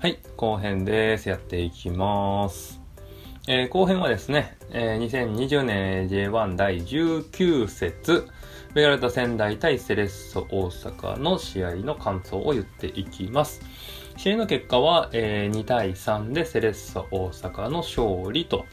[0.00, 1.28] はい、後編です。
[1.28, 2.80] やっていきます。
[3.46, 8.26] えー後編はですね、えー2020年 J1 第19節、
[8.72, 13.60] ベガルタ仙台対セレッソ大阪の試合の感想を言っていきます。
[14.16, 18.64] 試合の結果は、えー2対3でセレッソ大阪の勝利と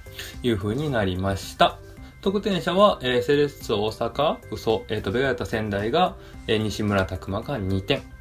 [0.43, 1.77] いう風になりました。
[2.21, 6.15] 得点者は、えーセレッソ大阪、嘘、えっ、と、ベガルタ仙台が、
[6.47, 8.16] えー西村拓磨が2点。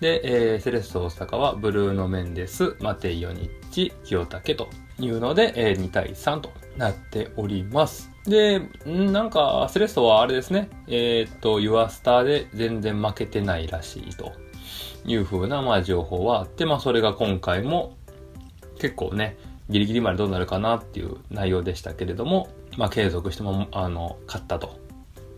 [0.00, 8.10] で、えーセレッソ大阪はブルーノ・メンデス、マテイヨニッチ、清武というので、えー2対3となっております。
[8.26, 14.32] で、なんか、セレッソはあれですね、えーっと、ユアスターで全然負けてないらしいと
[15.04, 17.96] いう風な、まあ、情報はあって、まあ、それが今回も
[18.78, 19.36] 結構ね、
[19.70, 24.78] ギリギリまでどうなるかなっていう内容でしたけれども、まあ、継続しても、あの、勝ったと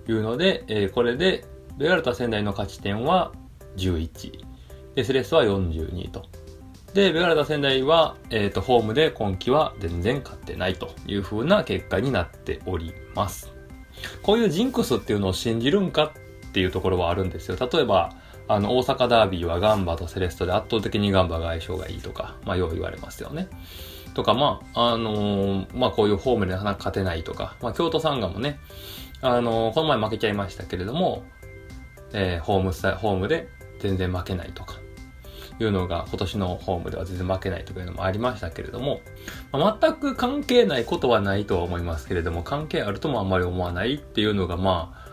[0.09, 1.45] いうので、えーこれで、
[1.77, 3.33] ベガルタ仙台の勝ち点は
[3.77, 4.48] 11。
[4.99, 6.27] で、セレッソは42と。
[6.93, 13.53] で、ベガルタ仙台は、えっ、と、ホームで今季は全然勝ってないという風な結果になっております。
[14.25, 16.13] こういうジンクスっていうのを信じるんか
[16.49, 17.57] っていうところはあるんですよ。
[17.73, 18.11] 例えば、
[18.49, 23.47] あの、大阪ダービーはガンバとセレッソで圧倒的にガンバが相性がいいとか、まあ、よう言われますよね。
[24.15, 28.59] とか、まあ、あのーまあ、こういうホームでなかなか勝てないとか、まあ、京都サンガもね、
[29.21, 31.23] あのーこの前負けちゃいましたけれども、
[32.13, 33.47] えーホームスタホームで
[33.79, 34.81] 全然負けないとか、
[35.61, 39.01] いうのが今年のホームでは全然負けないというのもありましたけれども、
[39.53, 45.09] まあ全く関係ないことはないとは思いますけれども、関係あるともあんまり思わないっていうのがまあ、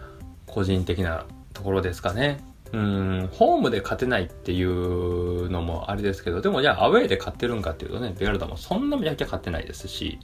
[0.46, 2.44] 個人的なところですかね。
[2.74, 10.20] うん、ホームで勝てないっていうのもあれですけど、でもじゃあアウェーで勝ってるんかっていうとね、ベガルタもそんなめちゃくちゃ勝ってないですし、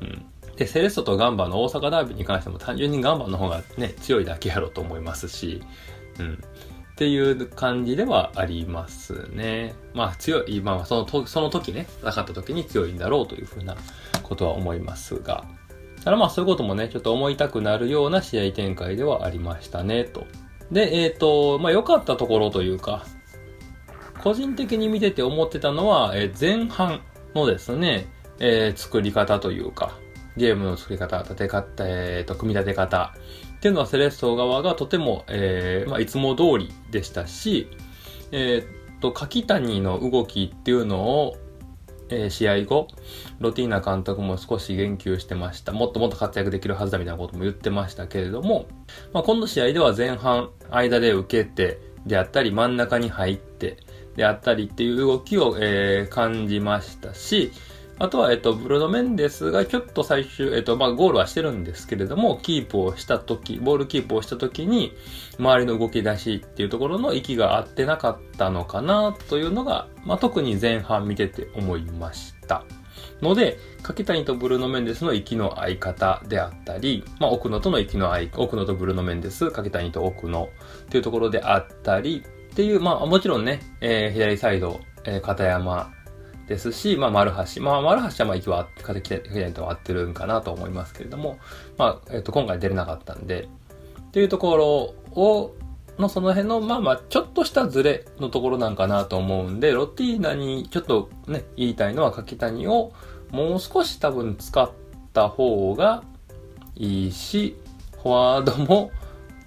[0.00, 0.24] うん。
[0.56, 5.62] で、セレッソとガンバの大阪ダービーに関しても単純にガンバの方がね、強いだけやろうと思いますし、
[6.20, 6.42] うん。
[6.94, 9.74] っていう感じではありますね。
[9.94, 13.76] まあ強い、まあそのとその時ね、戦った時に強いんだろうというふうな
[14.22, 15.44] ことは思いますが。
[16.04, 20.28] ただまあそういうこともね、ちょっと思いたくなるような試合展開ではありましたね、と。
[20.70, 23.04] で、えっ、と、まあ良かったところというか、
[24.22, 27.00] 個人的に見てて思ってたのは、えー前半
[27.34, 28.06] のですね、
[28.38, 29.98] えー作り方というか、
[30.36, 33.14] ゲームの作り方、立て方、えーと、組み立て方
[33.56, 37.68] っていうのはセレッソ側がとても、えーまあ、いつも通りでしたし、
[38.32, 41.36] えーっと、柿谷の動きっていうのを、
[42.10, 42.88] えー試合後、
[43.38, 45.72] ロティーナ監督も少し言及してました。
[45.72, 48.66] もっともっと活躍できるはずだみたいなことも言ってましたけれども、
[49.12, 53.78] まあ、今度試合では前半、間で受けて、であったり、真ん中に入って、
[54.16, 57.52] であったりっていう動きを、えー感じましたし、
[57.98, 64.92] あとは、えっと、ブルーノ・メンデスがちょっと最終、えっと、まあ、ゴールはしてるんですけれども、キープをしたとき、ボールキープをしたときに、
[65.38, 72.64] 周りの動き出しっていうところの息が合ってなかったのかな、というのが、まあ、特に前半見てて思いました。
[73.22, 80.48] ので、柿谷とブルーノ・メンデスの息の合い方であったり、まあ、奥野との息の合い、奥野とブルーノ・メンデス、柿谷と奥野
[80.86, 85.92] っていうところであったり、っていう、まあ、もちろんね、えー左サイド、えー片山
[86.46, 87.62] ですし、まあ、丸橋。
[87.62, 91.38] まあ、丸橋はまあ、息は、片谷とは合ってるんかなと思いますけれども、
[91.78, 93.48] まあ、えっ、と、今回出れなかったんで、
[94.00, 95.54] っていうところを、
[95.98, 102.92] のその辺の、まあまあ、ちょっとしたズレのところなんかなと思うんで、ロティーナにちょっとね、言いたいのは柿谷を
[103.30, 104.70] もう少し多分使っ
[105.12, 106.02] た方が
[106.74, 107.56] いいし、
[108.02, 108.90] フォワードも、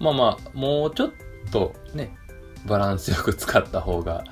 [0.00, 1.10] まあまあ、もうちょっ
[1.52, 2.16] とね、
[2.66, 4.24] バランスよく使った方が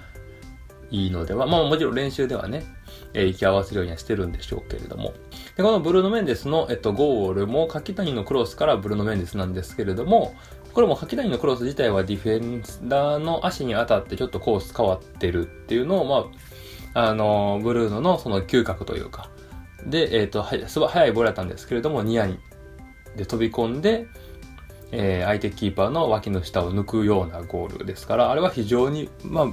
[0.90, 2.64] いいのでは、まあもちろん練習ではね、
[3.12, 5.14] えー、行き合わせるようにはしてるんでしょうけれども。
[5.56, 10.34] で、このブルーノ・メンデスの、えっと、ゴールも、柿谷のクロスからブルーノ・メンデスなんですけれども、
[10.72, 16.30] これも柿谷のクロス自体はディフェンダーの足に当たってちょっとコース変わってるっていうのを、ま
[16.94, 19.30] あ、あの、ブルーノのその嗅覚というか、
[19.86, 22.38] で、えっ、と、はい、すごい速いボールだったんですけれども、ニアに、
[23.16, 24.06] で飛び込んで、
[24.92, 29.46] えー相手キーパーの脇の下を抜くようなゴールですから、あれは非常に、まあ、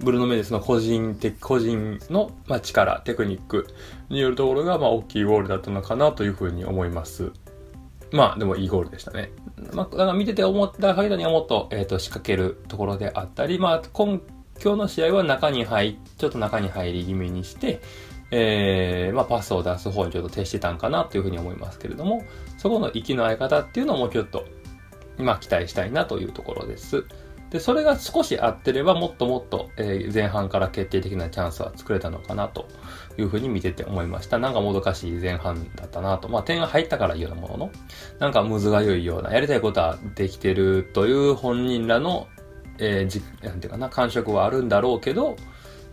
[0.00, 3.66] ブルーノ・メデスの個人的、個人の、まあ、力、テクニック
[4.08, 7.32] によるところが、まあ、大きいゴールだったのかなというふうに思います。
[8.12, 9.30] まあ、でもいいゴールでしたね。
[9.72, 14.20] まあ、だから見てて思った限りにはもっと、えっ、と、仕掛けるところであったり、まあ、今、
[14.62, 17.80] 今日の試合は中に入、ちょっと中に入り気味にして、
[18.30, 22.24] えー、まあ、パスを出す方にちょっと徹してたんかなというふうに思いますけれども、
[22.58, 24.44] そこの息の合い方っていうのもちょっと、
[25.18, 27.04] まあ、期待したいなというところです。
[27.54, 32.66] で、それが少し合ってれば、もっともっと、えー前半から決定的なチャンスは作れたのかなと
[33.16, 34.40] いうふうに見てて思いました。
[34.40, 36.28] なんかもどかしい前半だったなと。
[36.28, 37.70] まあ、点が入ったからいいようなものの、
[38.18, 42.26] なんかむずがゆいような、やりたいことはできてるという本人らの、
[42.78, 45.36] えーじ、なんていうかな、感触はあるんだろうけど、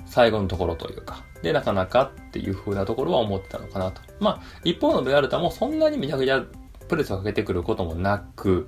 [0.08, 4.02] 最後のところというか、で、なかなかっていう風なところは思ってたのかなと。
[4.20, 6.44] まあ、一方のベガルタもそんなにめちゃくちゃ
[6.88, 8.68] プレスをかけてくることもなく、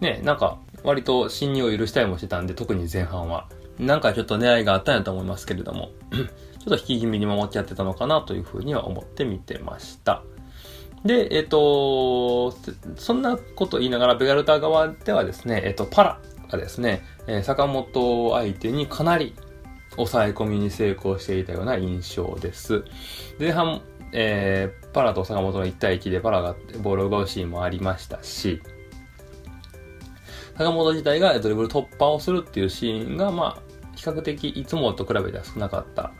[0.00, 3.48] ね、なんか、割と侵入を許したりもしてたんで、特に前半は。
[3.78, 6.28] なんかちょっと狙いがあったんやと思いますけれども、 ちょっ
[6.64, 10.22] と引き気味に守っちゃってたのかなというふうには思って見てました。
[11.04, 12.56] で、えっ、ー、と、
[12.96, 19.34] そんなこと言いながら、ベガルタ側ではですね、えっ、ー、と、パラがですね、え、坂本相手にかなり
[19.96, 22.84] 抑え込みに成功していたような印象です。
[23.40, 28.62] 前半、えー、パラと坂本の1対1でパラがボールを奪うシーンもありましたし、
[30.56, 33.62] 坂本自体がドリブル突破をするっていうシーンが、まあ、
[33.94, 36.12] 比較的いつもと比べては少なかった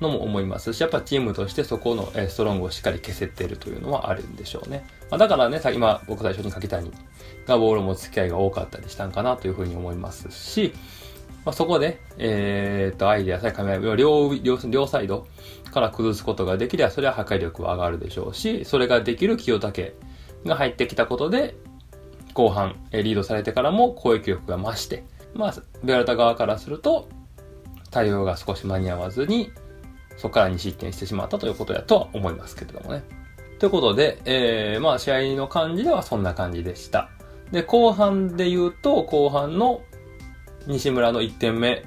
[0.00, 4.86] のも思いますし、やっぱチームとしてそこのストロングをしっかり消せているというのはあるんでしょうね。
[5.10, 6.90] まあ、だからね、今僕最初に柿谷
[7.46, 10.72] がボールを持つ機会が多かったりしたんかなというふうに思いますし、
[11.44, 15.26] まあ、そこで、えー、っと、アイデアさえ噛み合え両、両、両サイド
[15.72, 19.94] から崩すことができれば、それは破壊力は上がるでしょうし、それができる清武
[20.46, 21.54] が入ってきたことで、
[22.34, 25.04] 後半、リードされてからも攻撃力が増して、
[25.34, 27.08] まあ、ベアルタ側からすると、
[27.90, 29.52] 対応が少し間に合わずに、
[30.16, 33.02] そこから2失点してしまったということやとは思いますけれどもね。
[33.58, 37.08] ということで、えー、まあ試合の感じではそんな感じでした。
[37.52, 39.82] で、後半で言うと、後半の
[40.66, 41.84] 西村の1点目、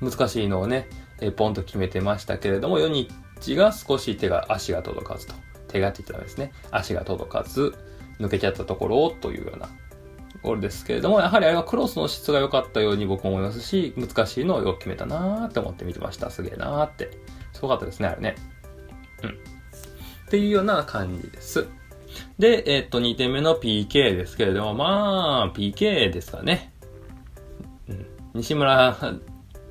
[0.00, 0.88] 難しいのをね、
[1.20, 5.34] えー、ポンと決めてましたけれども、ヨニッチが少し手が、足が届かずと。
[5.68, 7.74] 手がって言ったらですね、足が届かず、
[8.20, 9.68] 抜けちゃったところをというような
[10.42, 16.30] ゴールですけれども、やはりあれはクロスの質が良かったように僕も思いますし、難しいのをよく決めたなーって思って見てました。
[16.30, 17.10] すげえなーって。
[17.52, 18.36] すごかったですね、あれね。
[19.22, 19.30] うん。
[19.30, 19.32] っ
[20.30, 21.66] ていうような感じです。
[22.38, 26.72] で、えー、っと、2点目の PK ですけれども、まあ、PK ですかね。
[27.88, 28.06] うん。
[28.34, 28.96] 西村、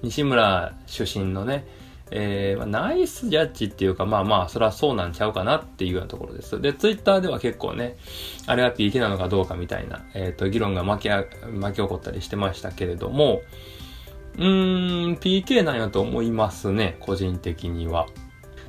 [0.02, 1.66] 西村出身のね、
[2.12, 6.60] えー、まあ、ナイスジャッジっていうか、まあまあ、それはそうなんちゃうかなっていうようなところです。
[6.62, 7.98] で、ツイッターでは結構ね、
[8.46, 13.42] あれは PK なのかどうかみたいな、えっ、ー、と、議論が巻き巻き起こったりしてましたけれども、
[14.38, 18.08] うーん、PK なんやと思いますね、個人的には。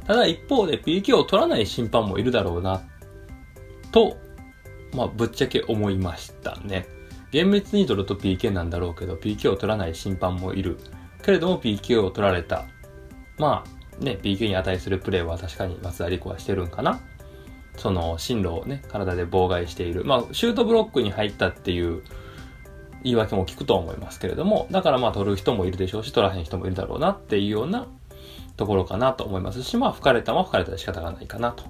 [0.06, 2.82] ただ一方で PK を取らない審判もいるだろうな、
[3.92, 4.16] と、
[4.94, 6.86] まあ、ぶっちゃけ思いましたね。
[7.30, 10.78] 厳密に取ると PK なんだろうけど、PK を取らない審判もいる。
[11.22, 12.64] けれども PK を取られた
[13.38, 13.64] ま
[14.00, 17.00] あ、ね、PK に値するプレーは確かに松田陸はしてるんかな。
[17.76, 20.04] その進路をね、体で妨害している。
[20.04, 22.02] まあ、シュートブロックに入ったっていう
[23.04, 27.86] 言い訳も聞くと思いますけれども、だからまあ取る人もいるでしょうし、取らへん人もいるだろうなっていうような
[28.56, 31.64] ところかなと思いますし、まあ、吹かれたも吹かれたで仕方がないかなと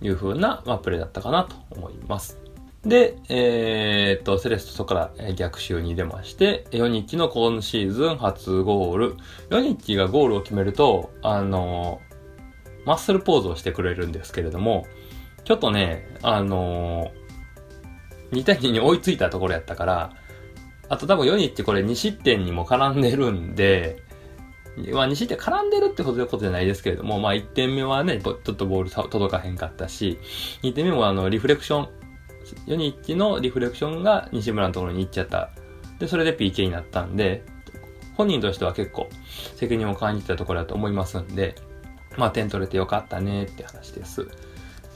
[0.00, 2.38] いうふうな、まあ、プレーだったかなと思います。
[2.84, 9.16] で、えー、っと、セレストそこから逆襲に出まして、ヨニッチの今シーズン初ゴール。
[9.50, 12.00] ヨニッチがゴールを決めると、あの、
[12.84, 14.86] マッスルポーズをしてくれるんですけれども、
[15.44, 17.12] ちょっとね、あの、
[18.32, 20.12] 2対2に追いついたところやったから、
[20.88, 24.02] あと多分ヨニッチこれ2失点にも絡んでるんで、
[24.92, 30.18] まあ2失点絡んでるってことじゃないですけれども、まあ1点目はね、ちょっとボール届かへんかったし、
[30.62, 31.88] 2点目もあの、リフレクション、
[32.66, 35.50] ヨニッチのリフレクションが西村のところに行っちゃった。
[35.98, 37.44] で、それで PK になったんで、
[38.14, 39.08] 本人としては結構
[39.56, 41.54] 責任を感じたところだと思いますんで、
[42.16, 44.28] まあ点取れてよかったねって話です。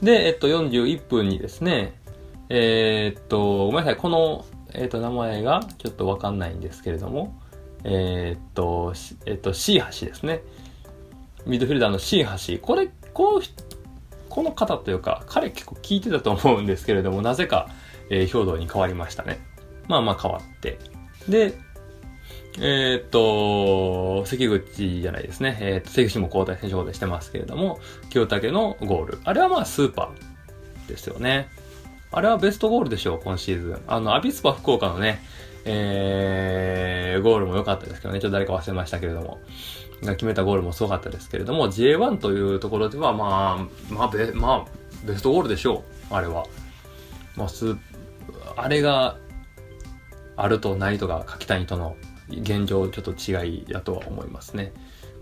[0.01, 1.99] で、えっと、41分にですね、
[2.49, 7.39] えー、っと、ごめんなさい、この、え、っと、名前がちょっとわかんないんですけれども、
[7.83, 8.93] えー、っと、
[9.25, 10.41] えっと、C 橋ですね。
[11.45, 12.59] ミッドフィルダーの C 橋。
[12.59, 13.41] これ、この
[14.37, 17.71] この方というか、彼結構聞いてたと思うんですけれども、なぜか、
[18.11, 19.39] えー、兵道に変わりましたね。
[19.87, 20.77] まあまあ変わって。
[21.27, 21.57] で、
[22.59, 25.57] えー、っと、関口じゃないですね。
[25.59, 27.79] えー、っと、関口も交代選手交代してますけれども、
[28.11, 29.19] 清武のゴール。
[29.23, 31.49] あれはまあスーパーですよね。
[32.11, 33.81] あれはベストゴールでしょう、今シーズン。
[33.87, 35.19] あの、アビスパ福岡のね、
[35.65, 38.19] えー、ゴールも良かったですけどね。
[38.19, 39.39] ちょっと誰か忘れましたけれども。
[40.03, 46.13] が決めたゴールもすごかったですけれども、J1 というところでは、まあ、まあ、ベ、まあ、ベストゴールでしょう。
[46.13, 46.45] あれは。
[47.35, 47.75] まあ、す、
[48.55, 49.17] あれが
[50.35, 51.95] あるとないとか、柿谷との
[52.29, 54.73] 現状ちょっと違いだとは思いますね。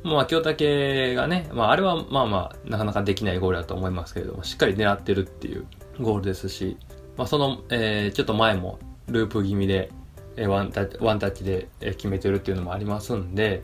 [0.03, 5.65] まあ、京武がね、まあ、あれはまあまあ、なかなかできないゴールだと思いますけれども、しっかり狙ってるっていう
[5.99, 6.77] ゴールですし、
[7.17, 8.77] まあ、その、えー、ちょっと前も
[9.07, 9.91] ループ気味で、
[10.37, 13.63] えワンタ、ワンタッチで決めてるっていうのもありますんで、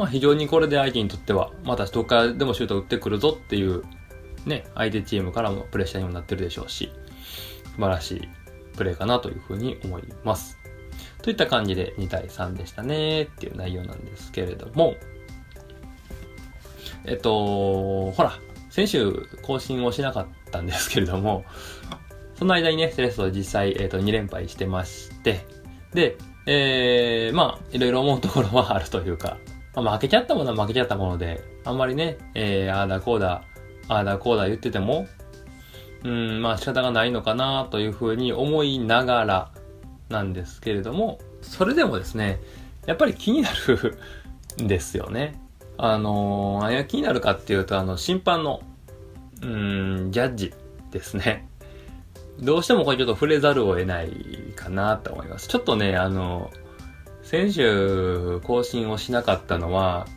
[0.00, 3.82] まあ非常にこれで相手にとっては、またどっかでもシュート打ってくるぞっていう、
[4.46, 6.90] ね、相手チームからもプレッシャーにもなってるでしょうし、
[7.64, 8.28] 素晴らしい
[8.78, 10.56] プレーかなというふうに思います。
[11.20, 14.94] といった感じで2対3でしたねっていう内容なんですけれども、
[17.04, 18.32] えっと、ほら、
[18.70, 21.44] 先週更新をしなかったんですけれども、
[22.36, 25.44] その間にね、セレッソ実際、えっ、と、2連敗してまして、
[25.92, 26.16] で、
[26.46, 29.36] えー、まあ、いろいろ思うところはあるというか、
[29.82, 33.42] まあ、負けちゃったものは負けちゃったもので、あんまりね、えー、ああだこうだ、
[33.88, 35.06] ああだこうだ言ってても、
[36.04, 39.50] うん、まあ仕方がないのかなというふうに思いながら
[40.08, 42.40] なんですけれども、それでもですね、
[42.86, 43.98] やっぱり気になる
[44.62, 45.40] んですよね。
[45.76, 48.60] あのー、何が気になるかっていうと、あの、審判の、
[49.42, 50.52] うん、ジャッジ
[50.90, 51.48] ですね。
[52.40, 54.10] どうしてもこれちょっと触れざるを得ない
[54.56, 55.48] かなと思います。
[55.48, 56.50] ちょっとね、あの、
[57.30, 60.08] 先週更新をしなかったのは、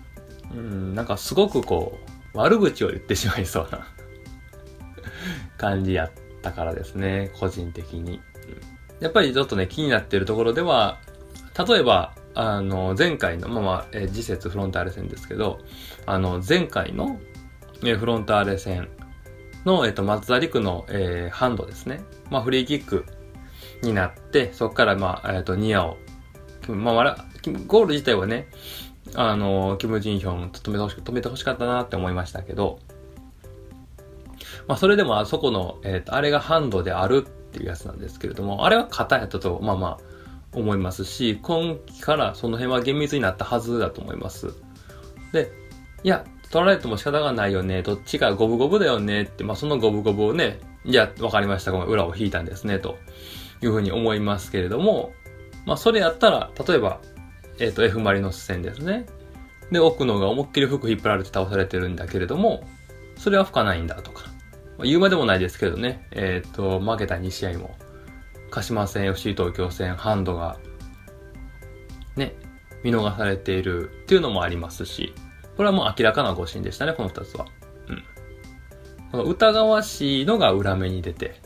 [0.52, 2.00] うん、なんかすごくこ
[2.34, 3.88] う、悪口を言ってしまいそうな
[5.60, 8.20] 感じやったからですね、個人的に。
[9.00, 10.98] やっぱりちょっとね、気になってるところでは、
[11.68, 15.60] 例えば、あの、前回の、まあまあ、え次節フロンターレ戦ですけど、
[16.08, 17.20] あの、前回の、
[17.86, 18.90] えフロンターレ戦
[19.66, 22.02] の、えっと、松田陸の、えー、ハンドですね。
[22.32, 23.06] まあ、フリーキック
[23.84, 25.98] になって、そこから、まあ、えっと、ニアを、
[26.72, 27.26] まあ、
[27.68, 28.48] ゴール自体はね、
[29.16, 32.80] あの、キム・ジンヒョン止めてほし止めてほしかったなって思いましたけど、
[34.68, 40.14] まあ、それでもあそこの、えっ、と、あれがハンドであるっていうやつなんですけれども、あれは型やったと、まあまあ、
[40.54, 44.54] 思いますし、今期からその辺は厳密になったはずだと思います。
[45.32, 45.52] で、
[46.04, 52.98] いや、取られても仕方がないよね、どっちが五分五分だよねって、まあその五分五分をね、じゃあわかりました、ごめん、裏を引いたんですね、と
[53.62, 55.14] いうふうに思いますけれども、
[55.66, 57.00] まあそれやったら、例えば、
[57.60, 59.06] えっ、ー、と F マリノス戦ですね。
[59.72, 62.68] で、奥野が思いっきり服引っ張られて倒されてるんだけれども、
[63.18, 64.26] それは吹かないんだとか。
[64.78, 67.76] まあ、言うまでもないですけどね、えっ、ー、と、負けた2試合も、
[68.50, 70.58] 鹿島戦、FC 東京戦、ハンドが、
[72.16, 72.36] ね、
[72.84, 75.14] 見逃されているっていうのもありますし、
[75.56, 77.46] これはもう明らかな誤審でしたね、この二つは。
[77.88, 78.04] うん。
[79.12, 81.42] この疑わしいのが裏目に出て、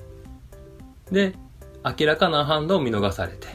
[1.12, 1.36] で、
[1.84, 3.48] 明らかなハンドを見逃されて、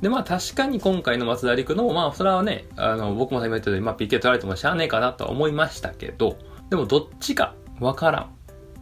[0.00, 6.36] で、まあ確かに今回の松田陸の、まあそれはね、あの、僕も今言ったように、まあ PK 取られてもしゃあねえかなとは思いましたけど、
[6.70, 8.34] でもどっちかわからん、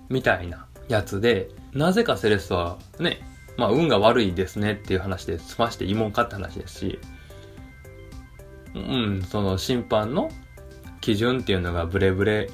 [0.08, 3.20] みたいなやつで、なぜかセレッソはね、
[3.56, 6.98] まあ運が悪いですねっていう話で済ましていいもんかって話ですし、
[8.74, 10.30] うん、その審判の
[11.00, 12.50] 基準っていうのがブレブレ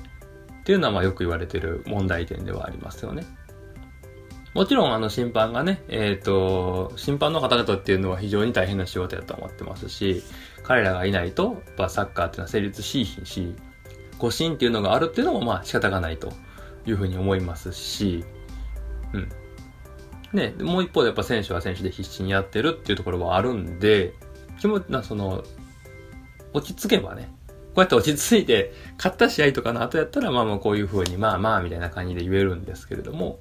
[0.61, 3.26] っていうのはまあよく言われてる問題点ではありますよね。
[4.54, 10.23] もちろんあの審判がね、えっ、ー、と、審判の方々っていうのは非常に大変な仕事やと思ってますし、
[10.62, 13.54] 彼らがいないと、やっぱサッカーっていうのは成立しひんし、
[14.18, 16.32] 誤審っていうのがあるっていうのもまあ仕方がないと
[16.87, 18.25] いうふうに思いますし、
[19.14, 19.28] うん。
[20.35, 24.12] ね、もう一方でやっぱ選手は選手で必死にやってるっていうところはあるんで、
[24.61, 25.44] 気持ちな、その、
[26.52, 27.32] 落ち着けばね、
[27.75, 33.38] こうやって落ち着いて、勝った試合とかの後やったら、まあまあこういう風に、まあまあみたいな感じで言えるんですけれども、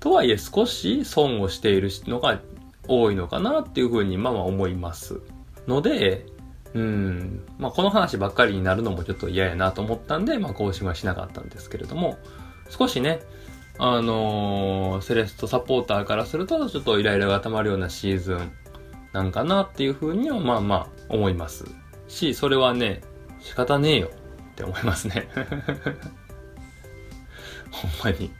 [0.00, 2.40] とはいえ少し損をしているのが
[2.88, 5.20] 多いのかなっていう風に、まあまあ思います。
[5.68, 6.26] ので、
[6.74, 12.18] うん、まあこの話ばっかりになるのもちょっと嫌やなと思ったんで、まあ更新はしなかったんですけれども、
[12.68, 13.20] 少しね、
[13.78, 18.52] あのー、セレストサポーターからすると、ちょっとイライラが溜まるようなシーズン
[19.12, 21.64] なんかなっていうふうには、まあまあ思います。
[22.08, 23.02] し、それはね、
[23.40, 24.10] 仕方ねえよ
[24.52, 25.28] って思いますね。
[27.70, 28.30] ほんまに。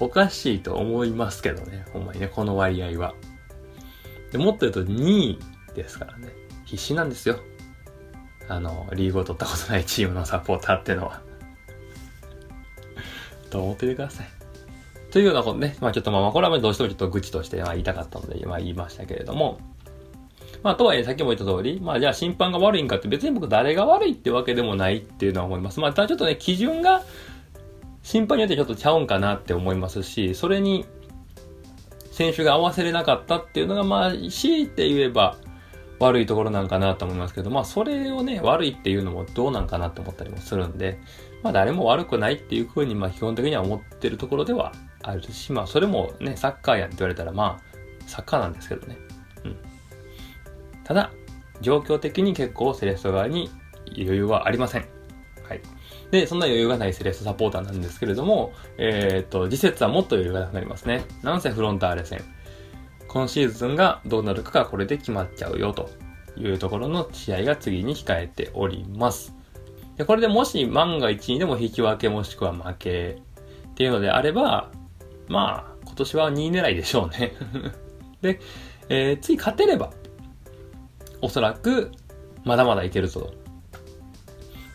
[0.00, 1.84] おかしいと思いますけどね。
[1.92, 3.14] ほんまにね、この割合は。
[4.30, 5.38] でもっと言うと2位
[5.74, 6.28] ですからね。
[6.64, 7.38] 必死なんですよ。
[8.48, 11.20] あの、リーグを取ったことないチームのサポーターってのは。
[13.50, 14.26] と思っててください。
[15.10, 19.58] というようなことね、まあちょっとまあまあこれはどうしてもちょっと愚痴としてまあ言いたかったので、まあ言いましたけれども、
[20.62, 25.80] まあとはいえさっきも言った通り、まあじゃあ審判が悪いんかって別に僕誰が悪いってわけでもないっていうのは思います。
[25.80, 27.02] まあただちょっとね、基準が
[28.06, 30.86] 審判によってちょっとちゃうんかなって思いますし、それに
[32.12, 35.36] 選手が合わせれなかったっていうのがまあ強いて言えば
[35.98, 41.00] 悪いところなんかなと思いますけど、まあそれをね、悪いっていうのもどうなんかなって思ったりもするんで、
[41.42, 44.70] まあ誰も悪くないっていうふうにまあ基本的には思ってるところでは
[45.02, 48.96] あるし、まあそれもね、サッカーやんって言われたらまあ、サッカーなんですけどね。
[49.44, 49.56] うん。
[50.84, 51.10] ただ、
[51.60, 53.50] 状況的に結構セレッソ側に
[53.96, 54.86] 余裕はありません。
[55.48, 55.60] はい。
[56.16, 61.04] で、そんな余裕がないセレッソサポーターなんですけれども、えっ、と、次節はもっと余裕がなくなりますね。
[61.22, 62.24] なんせフロンターレ戦。
[63.06, 65.90] 今シーズンがどうなるかがこれで決まっちゃうよと
[66.36, 69.34] いうところの試合が次に控えております。
[69.96, 73.18] で、これでもし万が一にでも引き分けもしくは負け
[73.68, 74.70] っていうのであれば、
[75.28, 77.32] まあ、今年は2位狙いでしょうね
[78.22, 78.40] で、
[78.88, 79.90] えー、次勝てれば、
[81.20, 81.92] おそらく、
[82.44, 83.45] まだまだいけるぞと。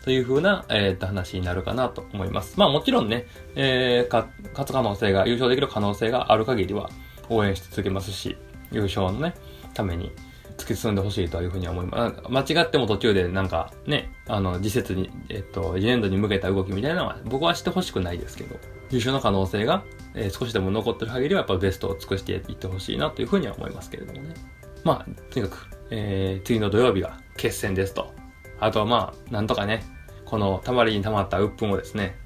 [0.02, 2.58] という風な、えー、と話になるかなと思います。
[2.58, 6.90] まあもちろんね、えー、か、勝つ可能性が、優勝できる可能性がある限りは
[7.28, 8.36] 応援し続けますし、
[8.72, 9.34] 優勝のね、
[9.74, 10.12] ために
[10.56, 12.22] 突き進んでほしいというふうに思います。
[12.28, 18.56] 間違っても途中でなんかね、あの、次節に、えっと、次年度に向けた動きみたいなのは僕はしてほしくないですけど、
[18.90, 24.34] 優勝の可能性が、えー、少しでも残ってる限りはやっぱベストを尽くしていってほしいなというふうには思いますけれどもね。
[24.84, 28.12] まあ、とにかく、えー、次の土曜日が決戦ですと。
[28.60, 29.84] あとはまあ、なんとかね、
[30.32, 32.16] このたまりに溜まった鬱憤をですね、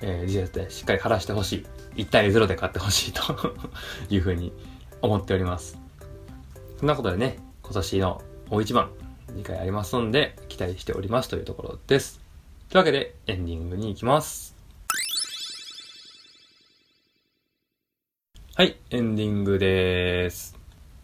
[0.00, 1.66] えー、次節でしっかり晴らしてほし
[1.96, 2.02] い。
[2.02, 3.20] 1対0で勝ってほしいと
[4.08, 4.54] いうふうに
[5.02, 5.78] 思っております。
[6.78, 8.90] そんなことでね、今年の大一番、
[9.34, 12.22] 2回ありますので、期待しておりますというところです。
[12.70, 14.56] というわけで、エンディングに行きます。
[18.54, 20.56] はい、エンディングです。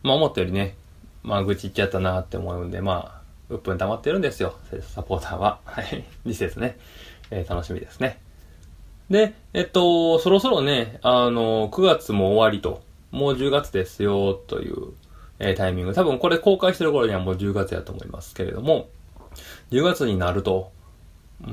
[0.02, 0.76] まあ思ったよりね、
[1.22, 3.17] まあ愚痴言っちゃったなって思うんで、まあ、
[3.50, 5.60] うっぷん溜まってるんですよ、サポーターは。
[5.64, 6.78] はい、次節ね、
[7.30, 8.20] えー、楽しみですね。
[9.10, 14.92] で、えっと、そろそろね、あの、9月も終わりと、もう10月ですよ、という
[15.38, 15.94] えー、タイミング。
[15.94, 18.88] 多分これ公開してる頃にはもう10月やと思いますけれども、
[19.70, 20.72] 10月になると、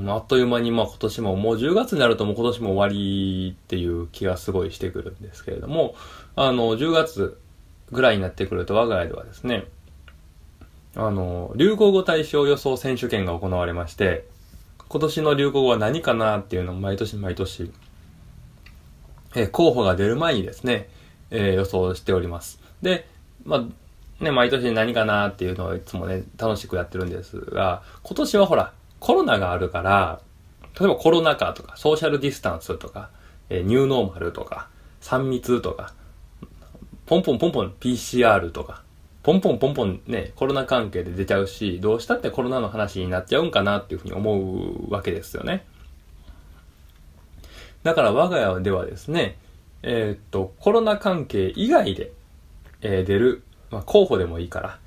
[0.07, 5.95] あっという間にまあ今年も、もう10月になるともう今年も終わりっていう気がすごいしてくるんですけれども、
[6.35, 7.39] あの、10月
[7.91, 9.65] ぐらいになってくると我が家ではですね、
[10.95, 14.25] あの、流行語大賞予想選手権が行われまして、
[14.87, 17.71] 今年の流行語は何かなっていうのを毎年毎年、
[19.35, 20.89] えー、候補が出る前にですね、
[21.31, 22.61] えー、予想しております。
[22.81, 23.07] で、
[23.43, 30.21] まあ、ね、毎年何かなっていうのをいつもね、楽しくやってるんですが、今年はほら、コロナがあるから、
[30.79, 33.09] 例えばコロナ禍とか、ソーシャルディスタンスとか、
[33.49, 34.69] えー、ニューノーマルとか、
[35.01, 35.93] 3密とか、
[37.05, 38.84] ポンポンポンポン PCR とか、
[39.25, 45.65] ポンポンポンポンね、コロナ関係で出ちゃうし、どうしたってコロナの話になっちゃうんかなっていうふうに思うわけですよね。
[47.81, 49.39] だから我が家ではですね、
[49.81, 52.11] えー、っと、コロナ関係以外で、
[52.81, 54.79] えー、出る、まあ、候補でもいいから、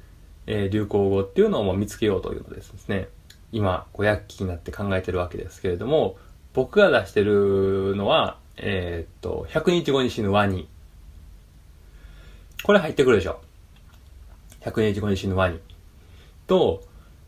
[0.46, 3.08] えー、流行語っていうのを見つけようというのですね、
[3.50, 6.16] 今、5 0期になって考えてるわけですけれども、
[6.54, 10.68] 僕が出してるのは、え、っと、100日後に死ぬワニ。
[12.62, 13.40] これ入ってくるでしょ。
[14.70, 15.58] 100日後に死ぬワニ。
[16.46, 16.82] と、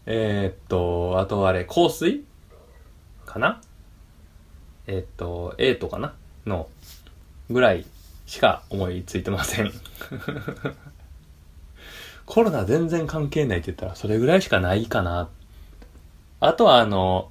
[0.06, 2.24] えー、っと、あとあれ、香水？
[3.26, 3.60] かな？
[4.86, 6.14] えー、っと、A とかな？
[6.46, 6.68] の、
[7.50, 7.84] ぐらい
[8.26, 9.72] しか思いついてません
[12.26, 15.28] コロナ全然関係ないって言ったらそれぐらいしかないかな。
[16.38, 17.30] あとはあの、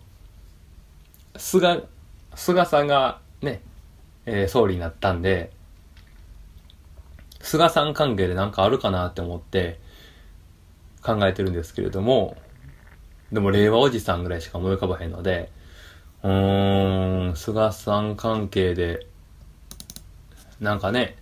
[1.38, 1.84] 菅、
[2.36, 3.62] 菅さんがね、
[4.26, 5.52] えー、総理になったんで、
[7.40, 9.80] 菅さん関係でなんかあるかなって思って
[11.02, 12.38] 考えてるんですけれども、
[13.32, 15.52] でも令和おじさんぐらいしか思い浮かばへんので、
[16.24, 19.08] うーん、菅さん関係で
[20.60, 21.16] なんかね、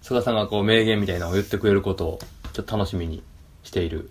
[0.00, 2.18] 菅さんがこう名言みたいなのを言ってくれることを
[2.52, 3.24] ちょっと楽しみに
[3.64, 4.10] している、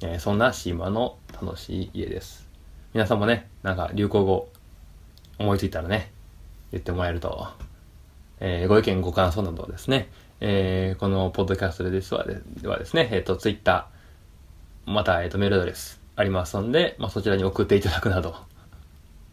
[0.00, 2.48] えー、そんな島の楽しい家です。
[2.92, 4.48] 皆さんもね、なんか流行語
[5.38, 6.10] 思いついたらね、
[6.72, 7.48] 言ってもらえると、
[8.40, 10.08] えー、ご意見ご感想などですね、
[10.40, 18.36] えー、このポッドキャストですはではですね、えっ、ー、と、ツイッター、また、えっ、と、メールアドレスありますので、まあ、そちらに送っていただくなど、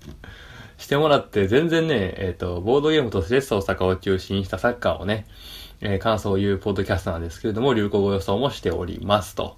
[0.78, 5.28] してもらって、全然ね、えっ、と、ボードゲームとセレッソ大阪を中心にしたサッカーをね、
[5.82, 9.58] えー、感想を言うポッドキャストなんですけれども、流行語予想もしておりますと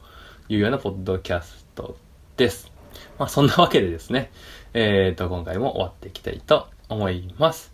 [0.50, 1.98] いうようなポッドキャスト
[2.38, 2.72] です。
[3.20, 4.32] まあ、そんなわけでですね、
[4.74, 7.73] えっ、と、今回も終わっていきたいと思います。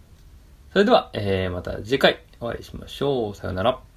[0.72, 3.36] それでは、えー、また次回お会いしましょう。
[3.36, 3.89] さよなら。